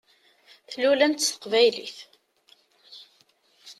[0.71, 1.97] Tlulem-d s teqbaylit.